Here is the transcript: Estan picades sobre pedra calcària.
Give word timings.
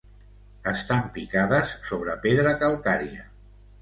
Estan 0.71 1.03
picades 1.17 1.75
sobre 1.91 2.17
pedra 2.25 2.55
calcària. 2.65 3.29